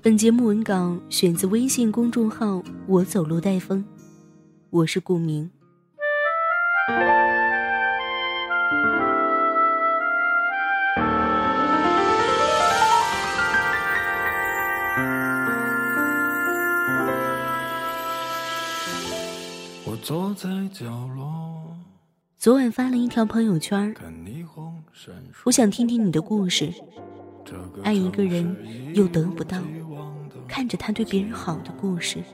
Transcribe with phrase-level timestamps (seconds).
[0.00, 3.84] 本节目文稿选自微信公众号“我走路带风”，
[4.70, 5.50] 我是顾明。
[19.84, 21.76] 我坐在角落。
[22.38, 23.92] 昨晚发了一条朋友圈，
[25.44, 26.72] 我想听听你的故事。
[27.82, 28.54] 爱一个人
[28.94, 29.56] 又得不到，
[30.48, 32.24] 看着他对别人好的故事。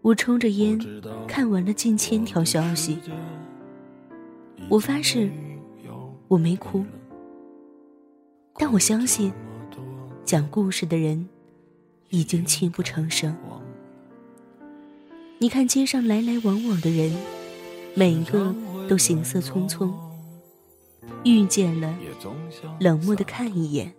[0.00, 0.78] 我抽着烟，
[1.28, 2.98] 看完了近千条消息。
[4.68, 5.30] 我发誓，
[6.28, 6.84] 我没哭，
[8.54, 9.32] 但我相信，
[10.24, 11.28] 讲故事的人
[12.10, 13.36] 已经泣不成声。
[15.38, 17.12] 你看街上来来往往的人，
[17.94, 18.54] 每一个
[18.88, 19.92] 都行色匆匆。
[21.24, 21.92] 遇见了，
[22.80, 23.92] 冷漠的看一眼，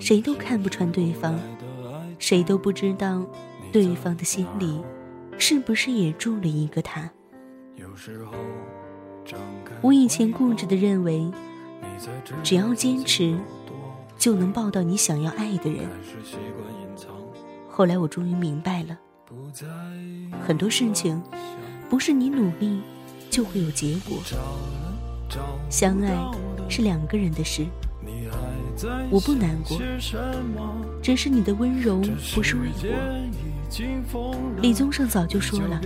[0.00, 1.38] 谁都看不穿对方，
[2.18, 3.24] 谁都不知道
[3.72, 4.80] 对方的心里
[5.38, 7.10] 是不是也住了一个他。
[9.80, 11.30] 我以前固执的认为，
[12.42, 13.38] 只要坚持，
[14.16, 15.88] 就能抱到你想要爱的人。
[17.68, 18.98] 后来我终于明白了，
[20.46, 21.20] 很多事情
[21.90, 22.80] 不是你努力
[23.30, 24.18] 就会有结果。
[25.68, 26.14] 相爱
[26.68, 27.66] 是两个人的事，
[29.10, 29.78] 我不难过，
[31.02, 32.00] 只是你的温柔
[32.34, 32.88] 不是为我。
[34.60, 35.80] 李宗盛早就说了，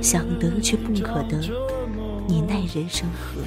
[0.00, 1.40] 想得却不可得，
[2.26, 3.42] 你奈人生何？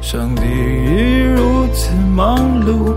[0.00, 2.94] 上帝已如此忙碌，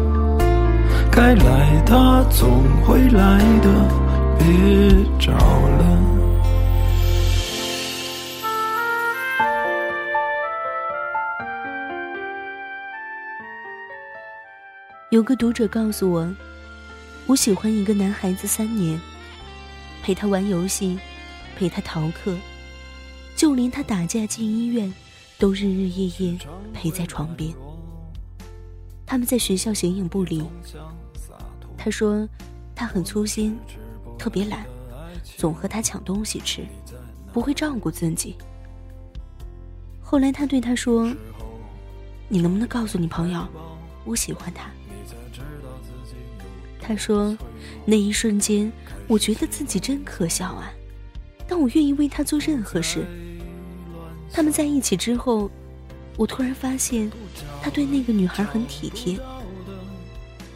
[1.12, 3.68] 该来他总会来的，
[4.40, 4.46] 别
[5.20, 5.81] 找了。
[15.12, 16.34] 有个读者告诉我，
[17.28, 18.98] 我喜欢一个男孩子三年，
[20.02, 20.98] 陪他玩游戏，
[21.58, 22.34] 陪他逃课，
[23.36, 24.92] 就连他打架进医院，
[25.38, 26.40] 都日日夜夜
[26.74, 27.54] 陪在床边。
[29.06, 30.42] 他们在学校形影不离。
[31.78, 32.26] 他说
[32.74, 33.60] 他很粗心，
[34.18, 34.66] 特别懒，
[35.36, 36.66] 总和他抢东西吃，
[37.34, 38.38] 不会照顾自己。
[40.02, 41.14] 后来他对他说
[42.32, 43.46] ：“你能不能告诉你朋友，
[44.06, 44.72] 我喜欢他？”
[46.92, 47.38] 他说
[47.88, 48.70] ：“那一瞬间，
[49.08, 50.74] 我觉得自己真可笑啊！
[51.48, 53.06] 但我愿意为他做任何事。”
[54.30, 55.50] 他们在一起之后，
[56.18, 57.10] 我突然发现，
[57.62, 59.18] 他对那个女孩很体贴。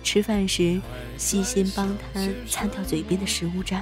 [0.03, 0.81] 吃饭时，
[1.17, 3.81] 细心帮她擦掉嘴边的食物渣；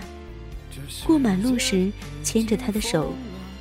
[1.03, 1.91] 过马路时，
[2.23, 3.13] 牵着她的手，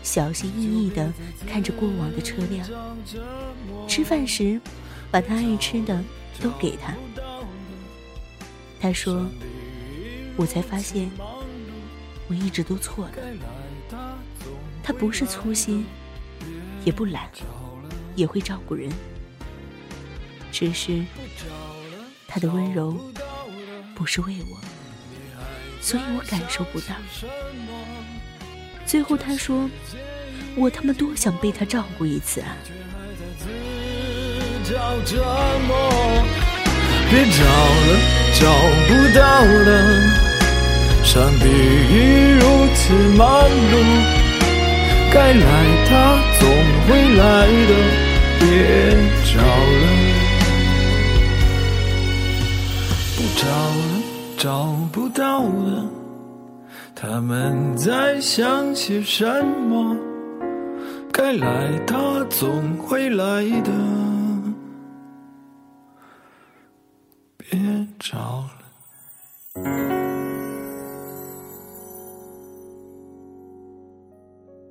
[0.02, 1.10] 小心翼翼地
[1.46, 2.66] 看着过往的车辆；
[3.88, 4.60] 吃饭时，
[5.10, 6.04] 把她爱吃的
[6.42, 6.94] 都给她。
[8.82, 9.24] 他说
[10.36, 11.08] ：“我才发现，
[12.26, 13.12] 我一直都错了。
[14.82, 15.86] 他不是粗心，
[16.84, 17.30] 也不懒，
[18.16, 18.90] 也会照顾人。
[20.50, 21.04] 只是
[22.26, 22.98] 他的温柔
[23.94, 24.58] 不是为我，
[25.80, 26.96] 所以我感受不到。
[28.84, 29.70] 最后他说
[30.58, 32.56] ：‘我他妈多想被他照顾一次啊！’”
[37.12, 37.90] 别找了，
[38.32, 38.40] 找
[38.88, 39.70] 不到了。
[41.04, 41.92] 上帝已
[42.40, 42.42] 如
[42.74, 43.28] 此忙
[43.70, 43.74] 碌，
[45.12, 45.44] 该来
[45.90, 45.92] 他
[46.40, 46.48] 总
[46.88, 46.88] 会
[47.18, 47.70] 来的。
[48.40, 48.46] 别
[49.26, 49.84] 找了，
[53.14, 53.82] 不找了，
[54.38, 55.84] 找不到了。
[56.94, 59.94] 他们在想些什么？
[61.12, 63.70] 该来他总会来的。
[68.12, 68.52] 别找了。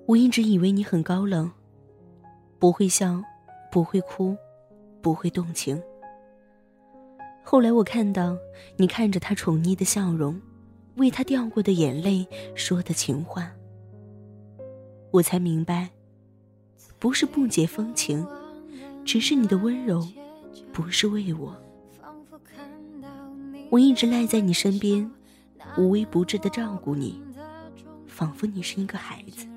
[0.08, 1.52] 我一直以为你很高冷，
[2.60, 3.22] 不会笑，
[3.72, 4.38] 不会哭，
[5.02, 5.82] 不会动情。
[7.44, 8.38] 后来我看到
[8.78, 10.40] 你看着他宠溺的笑容，
[10.96, 13.52] 为他掉过的眼泪说的情话，
[15.12, 15.90] 我才明白，
[17.00, 18.26] 不是不解风情，
[19.04, 20.06] 只是你的温柔
[20.72, 21.56] 不是为我。
[23.72, 25.10] 我一直赖在你身边，
[25.78, 27.24] 无微不至的照顾你，
[28.06, 29.48] 仿佛你是一个孩子。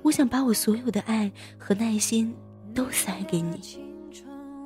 [0.00, 2.32] 我想把我所有的爱和耐心
[2.72, 3.84] 都塞给你。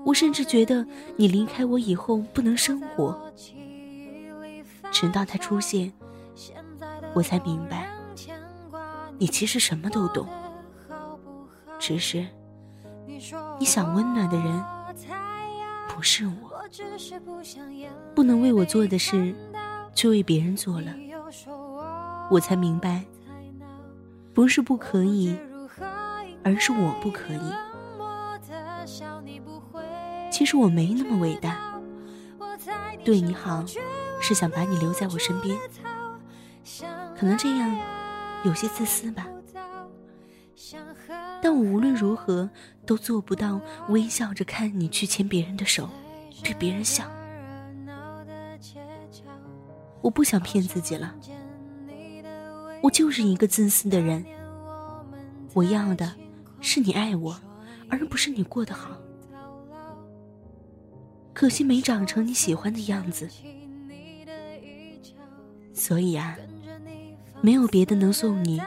[0.04, 0.86] 我甚至觉得
[1.16, 3.18] 你离开我以后不能生活。
[4.90, 5.90] 直到他出现，
[7.14, 7.88] 我才明白，
[9.16, 10.28] 你其实什么都懂，
[11.78, 12.26] 只是
[13.58, 14.62] 你想温暖的人
[15.88, 16.51] 不是我。
[18.14, 19.34] 不能为我做的事，
[19.94, 20.94] 却为别人做了，
[22.30, 23.04] 我才明白，
[24.32, 25.36] 不是不可以，
[26.42, 27.52] 而是我不可以。
[30.30, 31.78] 其实我没那么伟大，
[33.04, 33.64] 对你好，
[34.20, 35.58] 是想把你留在我身边。
[37.18, 37.78] 可能这样
[38.44, 39.26] 有些自私吧，
[41.42, 42.48] 但我无论如何
[42.86, 45.88] 都做不到微笑着看你去牵别人的手。
[46.42, 47.04] 对别人笑，
[50.00, 51.14] 我不想骗自己了。
[52.82, 54.24] 我就是一个自私的人。
[55.54, 56.10] 我要的
[56.60, 57.38] 是你爱我，
[57.88, 58.96] 而不是你过得好。
[61.32, 63.28] 可惜没长成你喜欢的样子，
[65.72, 66.36] 所以啊，
[67.40, 68.60] 没有别的能送你，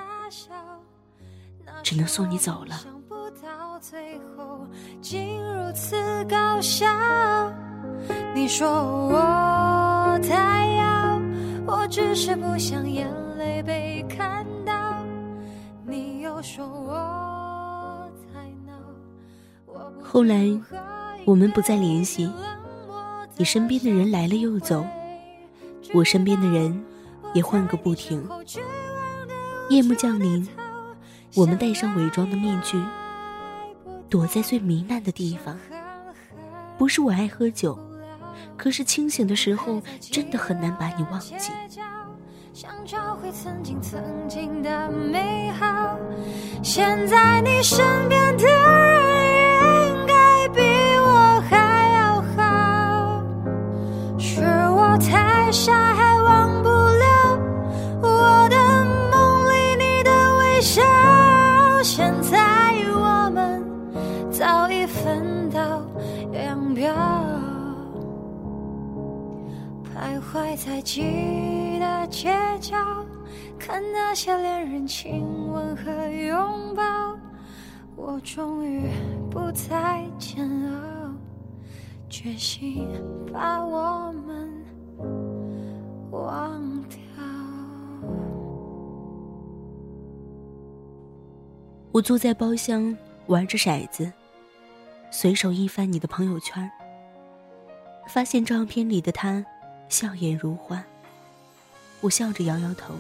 [1.84, 2.86] 只能送你走了。
[8.36, 11.22] 你说我太要，
[11.66, 15.02] 我只是不想眼泪被看到。
[15.88, 18.74] 你又说我太闹。
[20.04, 20.46] 后来
[21.24, 22.30] 我们不再联系，
[23.38, 24.86] 你身边的人来了又走，
[25.94, 26.84] 我身边的人
[27.34, 28.22] 也换个不停。
[29.70, 30.46] 夜幕降临，
[31.36, 32.84] 我们戴上伪装的面具，
[34.10, 35.58] 躲在最糜烂的地方。
[36.78, 37.80] 不是我爱喝酒。
[38.58, 41.36] 可是清醒的时候，真的很难把你忘记。
[42.54, 46.00] 想找回曾经曾经的美好，
[46.64, 48.48] 现在你身边的
[70.56, 72.78] 在记忆的街角，
[73.60, 75.22] 看那些恋人亲
[75.52, 76.84] 吻和拥抱，
[77.96, 78.90] 我终于
[79.30, 81.14] 不再煎熬，
[82.10, 82.88] 决心
[83.34, 84.64] 把我们
[86.12, 86.98] 忘掉。
[91.92, 92.98] 我坐在包厢
[93.28, 94.12] 玩着骰子，
[95.12, 96.70] 随手一翻你的朋友圈，
[98.08, 99.46] 发现照片里的他。
[99.90, 100.84] 笑颜如花，
[102.02, 102.94] 我笑着摇摇头，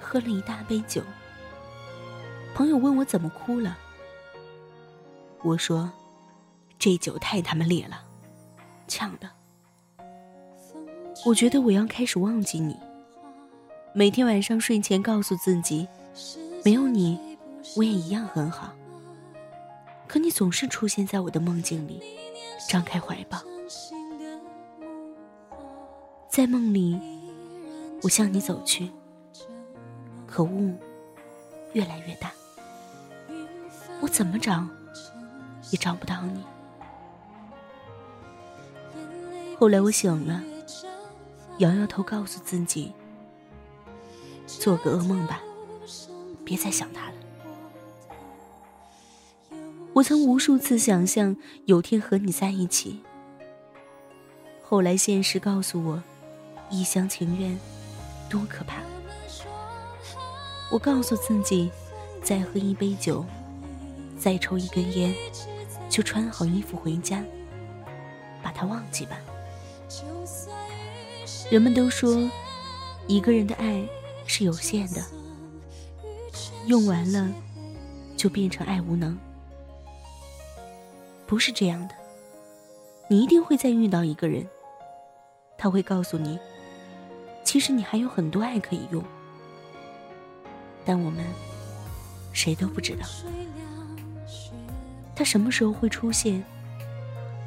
[0.00, 1.02] 喝了一大杯酒。
[2.54, 3.78] 朋友问我怎么哭了，
[5.42, 5.90] 我说
[6.78, 8.02] ：“这酒太他妈烈了，
[8.88, 9.30] 呛的。”
[11.24, 12.76] 我觉得我要开始忘记你，
[13.92, 15.86] 每天晚上睡前告诉自己，
[16.64, 17.38] 没有你，
[17.76, 18.74] 我也一样很好。
[20.08, 22.02] 可你总是出现在我的梦境里，
[22.68, 23.38] 张开怀抱。
[26.30, 26.96] 在梦里，
[28.02, 28.88] 我向你走去，
[30.28, 30.72] 可雾
[31.72, 32.30] 越来越大，
[34.00, 34.64] 我怎么找
[35.72, 36.44] 也找不到你。
[39.58, 40.40] 后来我醒了，
[41.58, 42.92] 摇摇头，告诉自己，
[44.46, 45.42] 做个噩梦吧，
[46.44, 47.14] 别再想他了。
[49.94, 53.00] 我曾无数次想象有天和你在一起，
[54.62, 56.00] 后来现实告诉我。
[56.70, 57.58] 一厢情愿，
[58.28, 58.82] 多可怕！
[60.70, 61.68] 我告诉自己，
[62.22, 63.24] 再喝一杯酒，
[64.16, 65.12] 再抽一根烟，
[65.88, 67.24] 就穿好衣服回家，
[68.40, 69.18] 把他忘记吧。
[71.50, 72.30] 人们都说，
[73.08, 73.84] 一个人的爱
[74.24, 75.02] 是有限的，
[76.66, 77.28] 用完了
[78.16, 79.18] 就变成爱无能。
[81.26, 81.94] 不是这样的，
[83.08, 84.46] 你一定会再遇到一个人，
[85.58, 86.38] 他会告诉你。
[87.50, 89.02] 其实你还有很多爱可以用，
[90.84, 91.24] 但我们
[92.32, 93.04] 谁都不知道
[95.16, 96.44] 他什么时候会出现。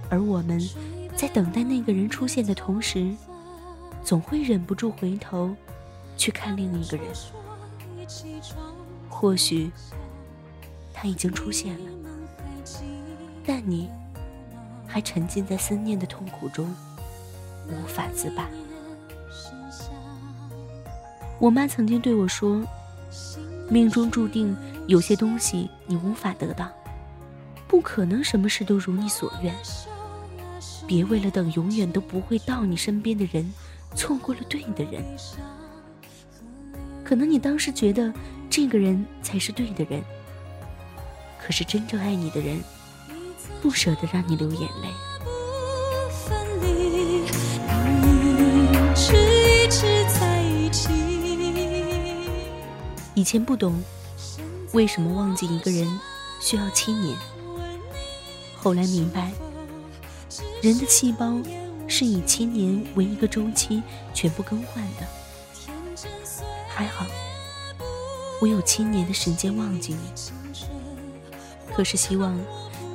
[0.10, 0.60] 而我们
[1.16, 3.16] 在等待那个人出现的同时，
[4.04, 5.56] 总会忍不住回头
[6.18, 7.08] 去看另一个人。
[9.08, 9.72] 或许
[10.94, 11.92] 他已经出现了，
[13.46, 13.90] 但你
[14.86, 16.76] 还沉浸在思念的痛苦中，
[17.70, 18.50] 无法自拔。
[21.40, 22.62] 我妈曾经对我说
[23.70, 24.56] ：“命中注定
[24.88, 26.70] 有些东西你无法得到，
[27.68, 29.54] 不可能什么事都如你所愿。
[30.88, 33.52] 别为了等永远都不会到你身边的人，
[33.96, 35.04] 错过了对的人。
[37.04, 38.14] 可能你当时觉得
[38.50, 40.02] 这个人才是对的人，
[41.42, 42.62] 可是真正爱你的人，
[43.62, 44.88] 不舍得让你流眼泪。”
[53.16, 53.84] 以前不懂
[54.72, 56.00] 为什么忘记一个人
[56.40, 57.16] 需要七年，
[58.58, 59.32] 后来明白，
[60.62, 61.38] 人的细胞
[61.88, 65.08] 是以七年为一个周期全部更换的。
[66.68, 67.06] 还好，
[68.42, 70.64] 我有七年的时间忘记你，
[71.76, 72.36] 可是希望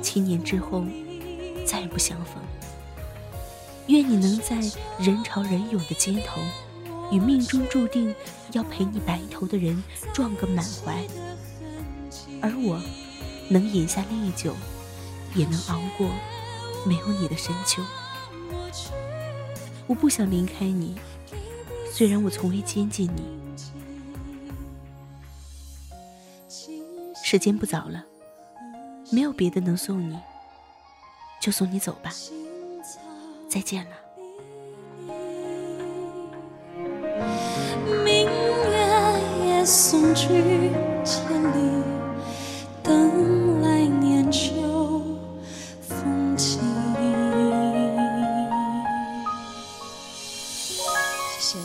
[0.01, 0.83] 七年之后
[1.65, 2.43] 再不相逢。
[3.87, 4.57] 愿你能在
[4.99, 6.41] 人潮人涌的街头。
[7.11, 8.13] 与命中注定
[8.51, 11.05] 要陪你白头的人撞个满怀，
[12.41, 12.81] 而我
[13.49, 14.55] 能饮下烈酒，
[15.35, 16.09] 也能熬过
[16.85, 17.81] 没有你的深秋。
[19.87, 20.95] 我不想离开你，
[21.91, 23.39] 虽然我从未接近你。
[27.23, 28.03] 时间不早了，
[29.11, 30.17] 没有别的能送你，
[31.41, 32.11] 就送你走吧。
[33.47, 34.08] 再见了。
[39.69, 40.27] 送去
[41.05, 41.83] 千里，
[42.81, 44.49] 等来年秋
[45.79, 46.59] 风起。
[51.29, 51.59] 谢谢。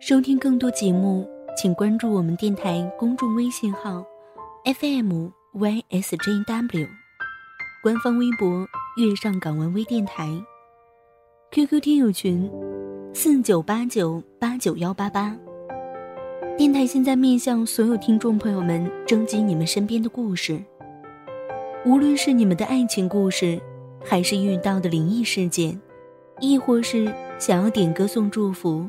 [0.00, 1.26] 收听更多节目，
[1.56, 4.04] 请关注我们电台公众微信号
[4.66, 6.86] FM YSJW，
[7.82, 10.28] 官方微博月上港湾微电台
[11.52, 12.50] ，QQ 听友群
[13.14, 15.34] 四九八九八九幺八八。
[16.56, 20.62] 电台现在面向所有听众朋友们征集你们身边的故事，
[21.84, 23.60] 无论是你们的爱情故事，
[24.04, 25.76] 还是遇到的灵异事件，
[26.38, 28.86] 亦或是想要点歌送祝福，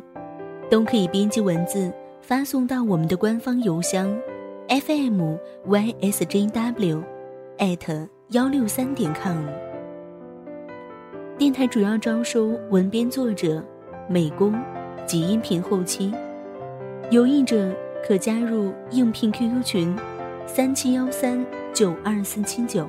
[0.69, 1.91] 都可以编辑文字
[2.21, 4.15] 发送到我们的官方邮箱
[4.67, 5.35] fm
[5.67, 7.03] ysjw
[7.57, 9.43] at 幺六三点 com。
[11.35, 13.63] 电台主要招收文编作者、
[14.07, 14.53] 美工
[15.07, 16.13] 及音频后期。
[17.11, 17.71] 有意者
[18.05, 19.95] 可加入应聘 QQ 群：
[20.47, 22.87] 三七幺三九二四七九。